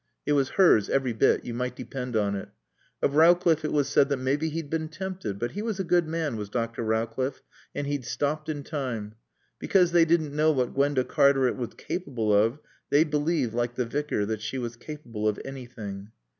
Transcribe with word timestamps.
It 0.25 0.31
was 0.31 0.49
hers, 0.57 0.89
every 0.89 1.13
bit, 1.13 1.45
you 1.45 1.53
might 1.53 1.75
depend 1.75 2.15
on 2.15 2.35
it. 2.35 2.49
Of 3.03 3.13
Rowcliffe 3.13 3.63
it 3.63 3.71
was 3.71 3.87
said 3.87 4.09
that 4.09 4.17
maybe 4.17 4.49
he'd 4.49 4.67
been 4.67 4.89
tempted, 4.89 5.37
but 5.37 5.51
he 5.51 5.61
was 5.61 5.79
a 5.79 5.83
good 5.83 6.07
man, 6.07 6.37
was 6.37 6.49
Dr. 6.49 6.81
Rowcliffe, 6.81 7.43
and 7.75 7.85
he'd 7.85 8.03
stopped 8.05 8.49
in 8.49 8.63
time. 8.63 9.13
Because 9.59 9.91
they 9.91 10.05
didn't 10.05 10.35
know 10.35 10.49
what 10.51 10.73
Gwenda 10.73 11.03
Cartaret 11.03 11.55
was 11.55 11.75
capable 11.77 12.33
of, 12.33 12.57
they 12.89 13.03
believed, 13.03 13.53
like 13.53 13.75
the 13.75 13.85
Vicar, 13.85 14.25
that 14.25 14.41
she 14.41 14.57
was 14.57 14.75
capable 14.75 15.27
of 15.27 15.39
anything. 15.45 16.09